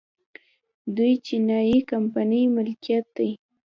د 0.95 0.97
یوې 1.07 1.15
چینايي 1.25 1.79
کمپنۍ 1.91 2.43
ملکیت 2.55 3.05
دی 3.17 3.31